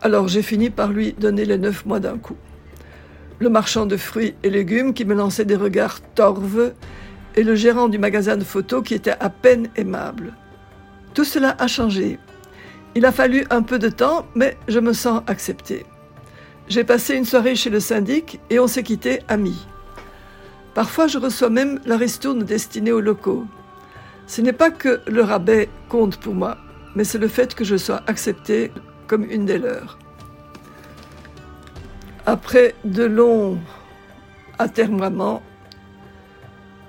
Alors 0.03 0.27
j'ai 0.27 0.43
fini 0.43 0.69
par 0.69 0.91
lui 0.91 1.13
donner 1.13 1.45
les 1.45 1.57
neuf 1.57 1.83
mois 1.87 1.99
d'un 1.99 2.19
coup. 2.19 2.37
Le 3.39 3.49
marchand 3.49 3.87
de 3.87 3.97
fruits 3.97 4.35
et 4.43 4.51
légumes 4.51 4.93
qui 4.93 5.05
me 5.05 5.15
lançait 5.15 5.45
des 5.45 5.55
regards 5.55 5.99
torves 6.13 6.73
et 7.35 7.43
le 7.43 7.55
gérant 7.55 7.87
du 7.87 7.97
magasin 7.97 8.37
de 8.37 8.43
photos 8.43 8.83
qui 8.83 8.93
était 8.93 9.15
à 9.19 9.31
peine 9.31 9.69
aimable. 9.75 10.33
Tout 11.15 11.25
cela 11.25 11.55
a 11.57 11.65
changé. 11.65 12.19
Il 12.93 13.05
a 13.05 13.11
fallu 13.11 13.45
un 13.49 13.61
peu 13.61 13.79
de 13.79 13.89
temps, 13.89 14.25
mais 14.35 14.57
je 14.67 14.79
me 14.79 14.91
sens 14.91 15.23
accepté. 15.27 15.85
J'ai 16.67 16.83
passé 16.83 17.15
une 17.15 17.25
soirée 17.25 17.55
chez 17.55 17.69
le 17.69 17.79
syndic 17.79 18.39
et 18.49 18.59
on 18.59 18.67
s'est 18.67 18.83
quitté 18.83 19.21
amis. 19.27 19.65
Parfois, 20.73 21.07
je 21.07 21.17
reçois 21.17 21.49
même 21.49 21.79
la 21.85 21.97
ristourne 21.97 22.43
destinée 22.43 22.91
aux 22.91 23.01
locaux. 23.01 23.45
Ce 24.27 24.41
n'est 24.41 24.53
pas 24.53 24.71
que 24.71 25.01
le 25.07 25.21
rabais 25.21 25.69
compte 25.89 26.17
pour 26.17 26.33
moi, 26.33 26.57
mais 26.95 27.03
c'est 27.03 27.17
le 27.17 27.27
fait 27.27 27.55
que 27.55 27.63
je 27.63 27.75
sois 27.75 28.01
accepté 28.07 28.71
comme 29.07 29.23
une 29.23 29.45
des 29.45 29.57
leurs. 29.57 29.97
Après 32.25 32.75
de 32.85 33.03
longs 33.03 33.57
atermoiements, 34.59 35.41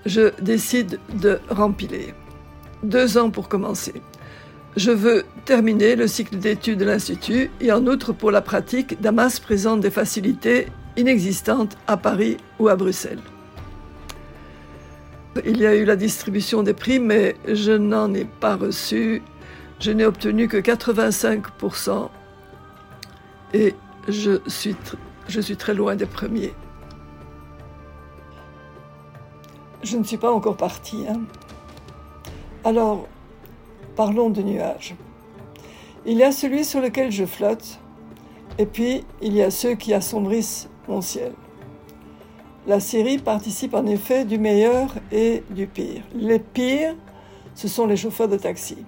je 0.05 0.33
décide 0.41 1.01
de 1.15 1.41
rempiler. 1.49 2.15
Deux 2.83 3.19
ans 3.19 3.31
pour 3.31 3.49
commencer. 3.49 4.03
Je 4.77 4.91
veux 4.91 5.25
terminer 5.45 5.97
le 5.97 6.07
cycle 6.07 6.39
d'études 6.39 6.79
de 6.79 6.87
l'Institut 6.87 7.51
et 7.61 7.71
en 7.73 7.87
outre 7.87 8.15
pour 8.15 8.31
la 8.31 8.41
pratique, 8.41 9.01
Damas 9.03 9.39
présente 9.39 9.81
des 9.81 9.91
facilités 9.91 10.69
inexistantes 10.97 11.77
à 11.87 11.99
Paris 11.99 12.39
ou 12.59 12.69
à 12.69 12.77
Bruxelles. 12.77 13.21
Il 15.45 15.59
y 15.59 15.67
a 15.67 15.75
eu 15.75 15.85
la 15.85 15.97
distribution 15.97 16.63
des 16.63 16.73
prix, 16.73 16.99
mais 16.99 17.37
je 17.47 17.73
n'en 17.73 18.15
ai 18.15 18.25
pas 18.25 18.57
reçu. 18.57 19.23
Je 19.79 19.91
n'ai 19.91 20.07
obtenu 20.07 20.49
que 20.49 20.57
85% 20.57 22.09
et 23.53 23.75
je 24.09 24.41
suis, 24.47 24.77
très 25.57 25.75
loin 25.75 25.97
des 25.97 26.07
premiers. 26.07 26.55
Je 29.83 29.99
ne 29.99 30.05
suis 30.05 30.17
pas 30.17 30.33
encore 30.33 30.57
partie. 30.57 31.05
Hein. 31.09 31.21
Alors, 32.65 33.09
Parlons 33.97 34.31
de 34.31 34.43
nuages. 34.43 34.95
Il 36.07 36.17
y 36.17 36.23
a 36.23 36.33
celui 36.33 36.65
sur 36.65 36.81
lequel 36.81 37.13
je 37.13 37.27
flotte, 37.27 37.79
et 38.59 38.67
puis 38.67 39.05
il 39.21 39.35
y 39.35 39.43
a 39.43 39.51
ceux 39.51 39.75
qui 39.75 39.93
assombrissent 39.93 40.69
mon 40.89 41.01
ciel. 41.01 41.33
La 42.67 42.81
série 42.81 43.19
participe 43.19 43.75
en 43.75 43.85
effet 43.87 44.25
du 44.25 44.39
meilleur 44.39 44.95
et 45.11 45.43
du 45.51 45.67
pire. 45.67 46.03
Les 46.15 46.39
pires, 46.39 46.95
ce 47.55 47.69
sont 47.69 47.87
les 47.87 47.97
chauffeurs 47.97 48.29
de 48.29 48.37
taxi. 48.37 48.79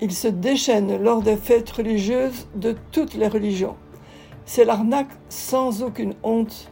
Ils 0.00 0.12
se 0.12 0.28
déchaînent 0.28 1.02
lors 1.02 1.20
des 1.20 1.36
fêtes 1.36 1.70
religieuses 1.70 2.46
de 2.54 2.74
toutes 2.92 3.14
les 3.14 3.28
religions. 3.28 3.76
C'est 4.44 4.64
l'arnaque 4.64 5.10
sans 5.28 5.82
aucune 5.82 6.14
honte. 6.22 6.70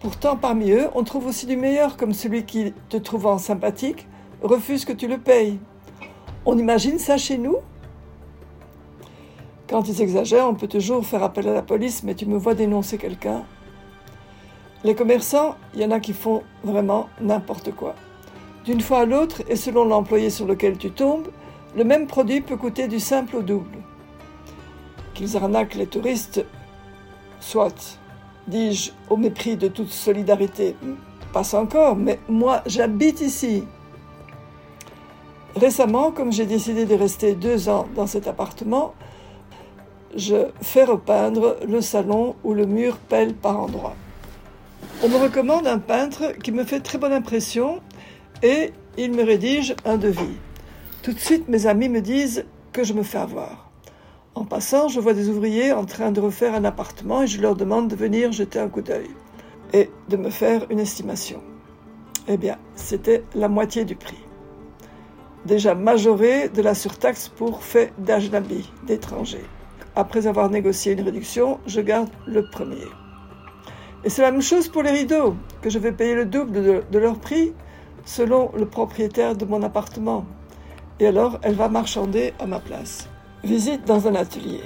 Pourtant, 0.00 0.36
parmi 0.36 0.72
eux, 0.72 0.88
on 0.94 1.04
trouve 1.04 1.26
aussi 1.26 1.46
du 1.46 1.56
meilleur, 1.56 1.96
comme 1.96 2.12
celui 2.12 2.44
qui, 2.44 2.74
te 2.88 2.96
trouvant 2.96 3.38
sympathique, 3.38 4.06
refuse 4.42 4.84
que 4.84 4.92
tu 4.92 5.06
le 5.06 5.18
payes. 5.18 5.58
On 6.48 6.56
imagine 6.56 7.00
ça 7.00 7.18
chez 7.18 7.38
nous? 7.38 7.56
Quand 9.68 9.88
ils 9.88 10.00
exagèrent, 10.00 10.46
on 10.46 10.54
peut 10.54 10.68
toujours 10.68 11.04
faire 11.04 11.24
appel 11.24 11.48
à 11.48 11.52
la 11.52 11.62
police, 11.62 12.04
mais 12.04 12.14
tu 12.14 12.24
me 12.24 12.38
vois 12.38 12.54
dénoncer 12.54 12.98
quelqu'un. 12.98 13.42
Les 14.84 14.94
commerçants, 14.94 15.56
il 15.74 15.80
y 15.80 15.84
en 15.84 15.90
a 15.90 15.98
qui 15.98 16.12
font 16.12 16.44
vraiment 16.62 17.08
n'importe 17.20 17.72
quoi. 17.72 17.96
D'une 18.64 18.80
fois 18.80 19.00
à 19.00 19.06
l'autre, 19.06 19.42
et 19.48 19.56
selon 19.56 19.84
l'employé 19.84 20.30
sur 20.30 20.46
lequel 20.46 20.78
tu 20.78 20.92
tombes, 20.92 21.26
le 21.76 21.82
même 21.82 22.06
produit 22.06 22.40
peut 22.40 22.56
coûter 22.56 22.86
du 22.86 23.00
simple 23.00 23.36
au 23.36 23.42
double. 23.42 23.78
Qu'ils 25.14 25.36
arnaquent 25.36 25.74
les 25.74 25.88
touristes, 25.88 26.44
soit, 27.40 27.98
dis-je, 28.46 28.92
au 29.10 29.16
mépris 29.16 29.56
de 29.56 29.66
toute 29.66 29.90
solidarité, 29.90 30.76
passe 31.32 31.54
encore, 31.54 31.96
mais 31.96 32.20
moi 32.28 32.62
j'habite 32.66 33.20
ici. 33.20 33.64
Récemment, 35.56 36.10
comme 36.10 36.32
j'ai 36.32 36.44
décidé 36.44 36.84
de 36.84 36.94
rester 36.94 37.34
deux 37.34 37.70
ans 37.70 37.86
dans 37.94 38.06
cet 38.06 38.26
appartement, 38.26 38.92
je 40.14 40.48
fais 40.60 40.84
repeindre 40.84 41.56
le 41.66 41.80
salon 41.80 42.36
où 42.44 42.52
le 42.52 42.66
mur 42.66 42.98
pèle 42.98 43.32
par 43.32 43.58
endroits. 43.58 43.96
On 45.02 45.08
me 45.08 45.16
recommande 45.16 45.66
un 45.66 45.78
peintre 45.78 46.34
qui 46.42 46.52
me 46.52 46.64
fait 46.64 46.80
très 46.80 46.98
bonne 46.98 47.14
impression 47.14 47.80
et 48.42 48.72
il 48.98 49.12
me 49.12 49.24
rédige 49.24 49.74
un 49.86 49.96
devis. 49.96 50.36
Tout 51.02 51.14
de 51.14 51.18
suite, 51.18 51.48
mes 51.48 51.66
amis 51.66 51.88
me 51.88 52.02
disent 52.02 52.44
que 52.74 52.84
je 52.84 52.92
me 52.92 53.02
fais 53.02 53.18
avoir. 53.18 53.70
En 54.34 54.44
passant, 54.44 54.88
je 54.88 55.00
vois 55.00 55.14
des 55.14 55.30
ouvriers 55.30 55.72
en 55.72 55.86
train 55.86 56.12
de 56.12 56.20
refaire 56.20 56.54
un 56.54 56.64
appartement 56.64 57.22
et 57.22 57.26
je 57.26 57.40
leur 57.40 57.56
demande 57.56 57.88
de 57.88 57.96
venir 57.96 58.30
jeter 58.30 58.58
un 58.58 58.68
coup 58.68 58.82
d'œil 58.82 59.08
et 59.72 59.88
de 60.10 60.18
me 60.18 60.28
faire 60.28 60.66
une 60.68 60.80
estimation. 60.80 61.40
Eh 62.28 62.36
bien, 62.36 62.58
c'était 62.74 63.24
la 63.34 63.48
moitié 63.48 63.86
du 63.86 63.96
prix 63.96 64.25
déjà 65.46 65.74
majoré 65.74 66.48
de 66.48 66.60
la 66.60 66.74
surtaxe 66.74 67.28
pour 67.28 67.62
fait 67.62 67.92
d'ajnabi, 67.98 68.70
d'étrangers. 68.86 69.46
Après 69.94 70.26
avoir 70.26 70.50
négocié 70.50 70.92
une 70.92 71.00
réduction, 71.00 71.58
je 71.66 71.80
garde 71.80 72.10
le 72.26 72.48
premier. 72.50 72.84
Et 74.04 74.10
c'est 74.10 74.22
la 74.22 74.30
même 74.30 74.42
chose 74.42 74.68
pour 74.68 74.82
les 74.82 74.90
rideaux, 74.90 75.36
que 75.62 75.70
je 75.70 75.78
vais 75.78 75.92
payer 75.92 76.14
le 76.14 76.26
double 76.26 76.52
de, 76.52 76.82
de 76.90 76.98
leur 76.98 77.18
prix 77.18 77.54
selon 78.04 78.50
le 78.56 78.66
propriétaire 78.66 79.34
de 79.34 79.44
mon 79.44 79.62
appartement. 79.62 80.26
Et 81.00 81.06
alors, 81.06 81.38
elle 81.42 81.54
va 81.54 81.68
marchander 81.68 82.34
à 82.38 82.46
ma 82.46 82.60
place. 82.60 83.08
Visite 83.42 83.86
dans 83.86 84.06
un 84.06 84.14
atelier. 84.14 84.62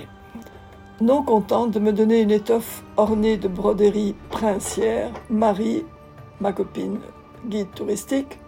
Non 1.01 1.23
contente 1.23 1.71
de 1.71 1.81
me 1.81 1.93
donner 1.93 2.21
une 2.21 2.31
étoffe 2.31 2.83
ornée 2.97 3.37
de 3.37 3.49
broderies 3.49 4.15
princières, 4.29 5.11
Marie, 5.31 5.85
ma 6.41 6.53
copine 6.53 6.99
guide 7.49 7.71
touristique, 7.75 8.39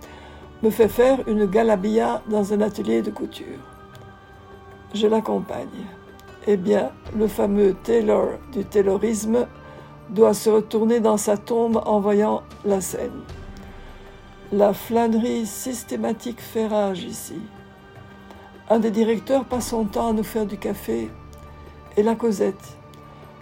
me 0.62 0.70
fait 0.70 0.88
faire 0.88 1.18
une 1.26 1.46
galabia 1.46 2.22
dans 2.28 2.52
un 2.52 2.60
atelier 2.60 3.02
de 3.02 3.10
couture. 3.10 3.58
Je 4.94 5.06
l'accompagne. 5.06 5.86
Eh 6.46 6.56
bien, 6.56 6.90
le 7.16 7.26
fameux 7.26 7.74
tailor 7.74 8.30
du 8.52 8.64
taylorisme 8.64 9.46
doit 10.10 10.34
se 10.34 10.50
retourner 10.50 11.00
dans 11.00 11.16
sa 11.16 11.36
tombe 11.36 11.80
en 11.86 12.00
voyant 12.00 12.42
la 12.64 12.80
scène. 12.80 13.22
La 14.52 14.72
flânerie 14.72 15.46
systématique 15.46 16.40
fait 16.40 16.66
rage 16.66 17.04
ici. 17.04 17.40
Un 18.68 18.78
des 18.78 18.90
directeurs 18.90 19.44
passe 19.44 19.68
son 19.68 19.84
temps 19.84 20.10
à 20.10 20.12
nous 20.12 20.24
faire 20.24 20.46
du 20.46 20.58
café 20.58 21.10
et 21.96 22.02
la 22.02 22.14
Cosette. 22.14 22.76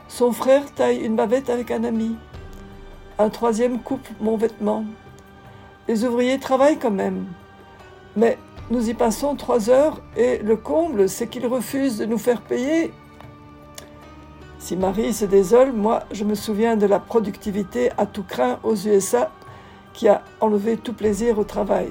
Son 0.08 0.32
frère 0.32 0.72
taille 0.74 1.04
une 1.04 1.16
bavette 1.16 1.50
avec 1.50 1.70
un 1.70 1.84
ami. 1.84 2.16
Un 3.18 3.28
troisième 3.28 3.80
coupe 3.80 4.08
mon 4.20 4.36
vêtement. 4.36 4.84
Les 5.90 6.04
ouvriers 6.04 6.38
travaillent 6.38 6.78
quand 6.78 6.92
même. 6.92 7.26
Mais 8.14 8.38
nous 8.70 8.88
y 8.88 8.94
passons 8.94 9.34
trois 9.34 9.70
heures 9.70 10.00
et 10.16 10.38
le 10.38 10.54
comble, 10.54 11.08
c'est 11.08 11.26
qu'ils 11.26 11.48
refusent 11.48 11.98
de 11.98 12.06
nous 12.06 12.16
faire 12.16 12.42
payer. 12.42 12.92
Si 14.60 14.76
Marie 14.76 15.12
se 15.12 15.24
désole, 15.24 15.72
moi, 15.72 16.04
je 16.12 16.22
me 16.22 16.36
souviens 16.36 16.76
de 16.76 16.86
la 16.86 17.00
productivité 17.00 17.90
à 17.98 18.06
tout 18.06 18.22
craint 18.22 18.60
aux 18.62 18.76
USA 18.76 19.32
qui 19.92 20.06
a 20.06 20.22
enlevé 20.40 20.76
tout 20.76 20.92
plaisir 20.92 21.40
au 21.40 21.42
travail. 21.44 21.88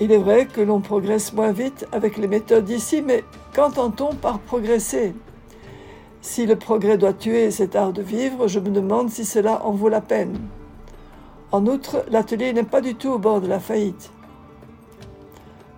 Il 0.00 0.10
est 0.10 0.18
vrai 0.18 0.46
que 0.46 0.60
l'on 0.60 0.80
progresse 0.80 1.32
moins 1.32 1.52
vite 1.52 1.86
avec 1.92 2.16
les 2.16 2.26
méthodes 2.26 2.64
d'ici, 2.64 3.02
mais 3.02 3.22
qu'entend-on 3.54 4.16
par 4.16 4.40
progresser? 4.40 5.14
Si 6.22 6.44
le 6.44 6.56
progrès 6.56 6.98
doit 6.98 7.12
tuer 7.12 7.52
cet 7.52 7.76
art 7.76 7.92
de 7.92 8.02
vivre, 8.02 8.48
je 8.48 8.58
me 8.58 8.70
demande 8.70 9.10
si 9.10 9.24
cela 9.24 9.64
en 9.64 9.70
vaut 9.70 9.88
la 9.88 10.00
peine. 10.00 10.36
En 11.54 11.68
outre, 11.68 12.04
l'atelier 12.10 12.52
n'est 12.52 12.64
pas 12.64 12.80
du 12.80 12.96
tout 12.96 13.10
au 13.10 13.18
bord 13.20 13.40
de 13.40 13.46
la 13.46 13.60
faillite. 13.60 14.10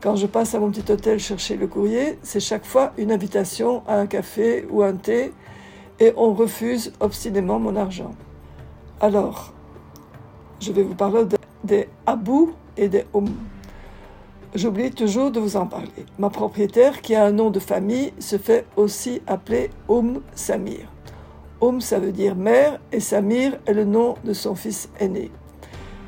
Quand 0.01 0.17
je 0.17 0.27
passe 0.27 0.55
à 0.55 0.59
mon 0.59 0.71
petit 0.71 0.91
hôtel 0.91 1.19
chercher 1.19 1.55
le 1.59 1.67
courrier, 1.67 2.19
c'est 2.23 2.41
chaque 2.41 2.65
fois 2.65 2.95
une 2.97 3.13
invitation 3.13 3.83
à 3.87 3.99
un 3.99 4.07
café 4.07 4.67
ou 4.71 4.83
un 4.83 4.95
thé 4.95 5.35
et 6.01 6.15
on 6.17 6.33
refuse 6.33 6.95
obstinément 6.99 7.59
mon 7.59 7.77
argent. 7.77 8.13
Alors, 9.03 9.53
je 10.61 10.73
vais 10.73 10.83
vous 10.83 10.95
parler 10.95 11.25
des 11.63 11.91
Abou 12.07 12.55
et 12.79 12.89
des 12.89 13.05
Oum. 13.13 13.29
J'oublie 14.55 14.93
toujours 14.93 15.31
de 15.31 15.41
vous 15.41 15.59
en 15.59 15.67
parler. 15.67 16.07
Ma 16.19 16.31
propriétaire, 16.31 17.03
qui 17.03 17.15
a 17.15 17.23
un 17.23 17.33
nom 17.33 17.51
de 17.51 17.61
famille, 17.61 18.15
se 18.19 18.39
fait 18.39 18.65
aussi 18.77 19.21
appeler 19.27 19.69
Oum 19.89 20.23
Samir. 20.35 20.91
Oum, 21.61 21.83
ça 21.83 21.99
veut 21.99 22.13
dire 22.13 22.35
mère, 22.35 22.81
et 22.93 23.01
Samir 23.01 23.59
est 23.67 23.75
le 23.75 23.85
nom 23.85 24.15
de 24.25 24.33
son 24.33 24.55
fils 24.55 24.89
aîné. 24.99 25.31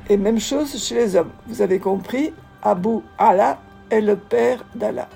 Et 0.08 0.16
même 0.16 0.40
chose 0.40 0.76
chez 0.76 0.94
les 0.94 1.16
hommes. 1.16 1.30
Vous 1.46 1.60
avez 1.60 1.78
compris, 1.78 2.32
Abu 2.62 3.00
Allah 3.18 3.58
est 3.90 4.00
le 4.00 4.16
père 4.16 4.64
d'Allah. 4.74 5.08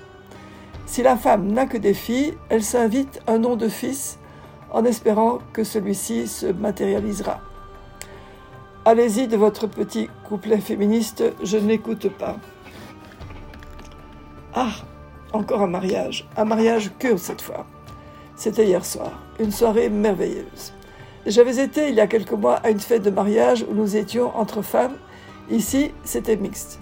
Si 0.85 1.01
la 1.01 1.17
femme 1.17 1.51
n'a 1.51 1.65
que 1.65 1.77
des 1.77 1.93
filles, 1.93 2.35
elle 2.49 2.63
s'invite 2.63 3.19
un 3.25 3.39
nom 3.39 3.55
de 3.55 3.67
fils 3.67 4.19
en 4.71 4.85
espérant 4.85 5.39
que 5.51 5.63
celui-ci 5.63 6.27
se 6.27 6.47
matérialisera. 6.47 7.39
Allez-y 8.85 9.27
de 9.27 9.37
votre 9.37 9.65
petit 9.65 10.09
couplet 10.27 10.59
féministe, 10.59 11.23
je 11.41 11.57
n'écoute 11.57 12.09
pas. 12.09 12.37
Ah, 14.53 14.73
encore 15.31 15.61
un 15.61 15.67
mariage, 15.67 16.27
un 16.37 16.45
mariage 16.45 16.91
que 16.99 17.17
cette 17.17 17.41
fois. 17.41 17.65
C'était 18.35 18.65
hier 18.65 18.85
soir, 18.85 19.11
une 19.39 19.51
soirée 19.51 19.89
merveilleuse. 19.89 20.73
J'avais 21.25 21.63
été 21.63 21.87
il 21.87 21.95
y 21.95 22.01
a 22.01 22.07
quelques 22.07 22.33
mois 22.33 22.55
à 22.55 22.69
une 22.69 22.81
fête 22.81 23.03
de 23.03 23.09
mariage 23.09 23.65
où 23.69 23.73
nous 23.73 23.95
étions 23.95 24.35
entre 24.37 24.61
femmes. 24.61 24.97
Ici, 25.49 25.91
c'était 26.03 26.35
mixte. 26.35 26.81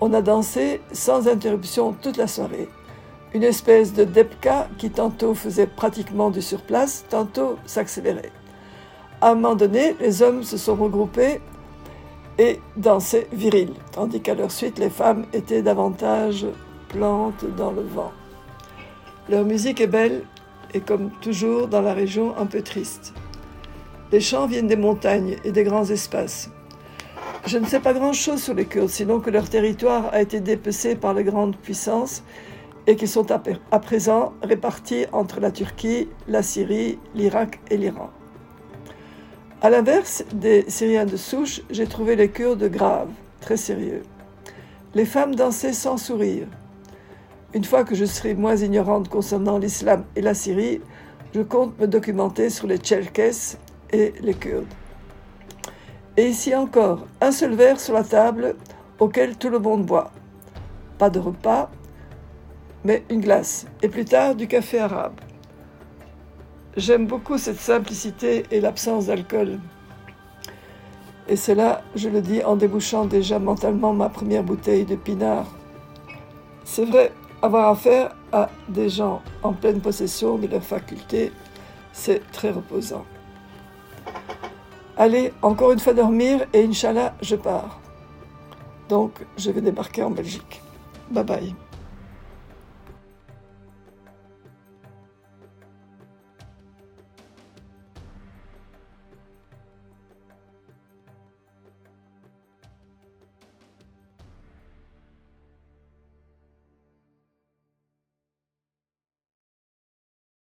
On 0.00 0.12
a 0.14 0.20
dansé 0.20 0.80
sans 0.90 1.28
interruption 1.28 1.92
toute 1.92 2.16
la 2.16 2.26
soirée. 2.26 2.68
Une 3.34 3.44
espèce 3.44 3.92
de 3.92 4.02
depka 4.02 4.68
qui 4.78 4.90
tantôt 4.90 5.32
faisait 5.34 5.68
pratiquement 5.68 6.30
du 6.30 6.42
surplace, 6.42 7.04
tantôt 7.08 7.56
s'accélérait. 7.66 8.32
À 9.20 9.30
un 9.30 9.34
moment 9.36 9.54
donné, 9.54 9.94
les 10.00 10.22
hommes 10.22 10.42
se 10.42 10.56
sont 10.56 10.74
regroupés 10.74 11.40
et 12.38 12.60
dansaient 12.76 13.28
viril, 13.32 13.74
tandis 13.92 14.20
qu'à 14.20 14.34
leur 14.34 14.50
suite, 14.50 14.80
les 14.80 14.90
femmes 14.90 15.26
étaient 15.32 15.62
davantage 15.62 16.46
plantes 16.88 17.44
dans 17.56 17.70
le 17.70 17.82
vent. 17.82 18.12
Leur 19.28 19.44
musique 19.44 19.80
est 19.80 19.86
belle 19.86 20.22
et 20.74 20.80
comme 20.80 21.10
toujours 21.20 21.68
dans 21.68 21.82
la 21.82 21.92
région 21.92 22.36
un 22.38 22.46
peu 22.46 22.62
triste. 22.62 23.12
Les 24.10 24.20
chants 24.20 24.46
viennent 24.46 24.68
des 24.68 24.76
montagnes 24.76 25.36
et 25.44 25.52
des 25.52 25.64
grands 25.64 25.84
espaces. 25.84 26.48
Je 27.46 27.58
ne 27.58 27.66
sais 27.66 27.80
pas 27.80 27.92
grand-chose 27.92 28.42
sur 28.42 28.54
les 28.54 28.64
Kurdes, 28.64 28.88
sinon 28.88 29.20
que 29.20 29.28
leur 29.28 29.50
territoire 29.50 30.08
a 30.12 30.22
été 30.22 30.40
dépecé 30.40 30.96
par 30.96 31.12
les 31.12 31.24
grandes 31.24 31.56
puissances 31.56 32.22
et 32.86 32.96
qu'ils 32.96 33.08
sont 33.08 33.26
à 33.30 33.78
présent 33.78 34.32
répartis 34.42 35.04
entre 35.12 35.40
la 35.40 35.50
Turquie, 35.50 36.08
la 36.26 36.42
Syrie, 36.42 36.98
l'Irak 37.14 37.60
et 37.70 37.76
l'Iran. 37.76 38.08
À 39.60 39.68
l'inverse 39.68 40.24
des 40.32 40.64
Syriens 40.68 41.04
de 41.04 41.18
souche, 41.18 41.60
j'ai 41.68 41.86
trouvé 41.86 42.16
les 42.16 42.30
Kurdes 42.30 42.70
graves, 42.70 43.10
très 43.42 43.58
sérieux. 43.58 44.02
Les 44.94 45.04
femmes 45.04 45.34
dansaient 45.34 45.74
sans 45.74 45.98
sourire. 45.98 46.46
Une 47.52 47.64
fois 47.64 47.84
que 47.84 47.94
je 47.94 48.06
serai 48.06 48.34
moins 48.34 48.56
ignorante 48.56 49.10
concernant 49.10 49.58
l'islam 49.58 50.04
et 50.16 50.22
la 50.22 50.32
Syrie, 50.32 50.80
je 51.34 51.42
compte 51.42 51.78
me 51.78 51.86
documenter 51.86 52.48
sur 52.48 52.66
les 52.66 52.78
Tchelkesses 52.78 53.58
et 53.92 54.14
les 54.20 54.34
Kurdes. 54.34 54.66
Et 56.16 56.26
ici 56.26 56.54
encore, 56.54 57.06
un 57.20 57.30
seul 57.30 57.54
verre 57.54 57.78
sur 57.78 57.94
la 57.94 58.04
table 58.04 58.56
auquel 58.98 59.36
tout 59.36 59.50
le 59.50 59.58
monde 59.58 59.86
boit. 59.86 60.10
Pas 60.98 61.10
de 61.10 61.20
repas, 61.20 61.70
mais 62.84 63.04
une 63.08 63.20
glace, 63.20 63.66
et 63.82 63.88
plus 63.88 64.04
tard 64.04 64.34
du 64.34 64.48
café 64.48 64.80
arabe. 64.80 65.20
J'aime 66.76 67.06
beaucoup 67.06 67.38
cette 67.38 67.60
simplicité 67.60 68.44
et 68.50 68.60
l'absence 68.60 69.06
d'alcool. 69.06 69.58
Et 71.28 71.36
cela, 71.36 71.82
je 71.94 72.08
le 72.08 72.20
dis 72.20 72.42
en 72.42 72.56
débouchant 72.56 73.04
déjà 73.04 73.38
mentalement 73.38 73.92
ma 73.92 74.08
première 74.08 74.42
bouteille 74.42 74.84
de 74.84 74.96
pinard. 74.96 75.46
C'est 76.64 76.84
vrai, 76.84 77.12
avoir 77.42 77.68
affaire 77.68 78.16
à 78.32 78.48
des 78.68 78.88
gens 78.88 79.22
en 79.42 79.52
pleine 79.52 79.80
possession 79.80 80.38
de 80.38 80.46
leurs 80.46 80.64
facultés, 80.64 81.32
c'est 81.92 82.28
très 82.32 82.50
reposant. 82.50 83.04
Allez, 85.00 85.32
encore 85.42 85.70
une 85.70 85.78
fois 85.78 85.94
dormir 85.94 86.44
et 86.52 86.64
Inch'Allah, 86.64 87.14
je 87.22 87.36
pars. 87.36 87.78
Donc, 88.88 89.12
je 89.36 89.52
vais 89.52 89.60
débarquer 89.60 90.02
en 90.02 90.10
Belgique. 90.10 90.60
Bye 91.08 91.24
bye. 91.24 91.54